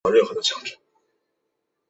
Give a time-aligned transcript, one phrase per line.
[0.03, 0.57] 本站共两层。